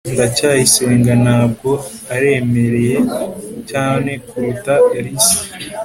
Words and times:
ndacyayisenga 0.13 1.11
ntabwo 1.23 1.69
aremereye 2.15 2.95
cy 3.67 3.75
kuruta 4.27 4.73
alice 4.97 5.35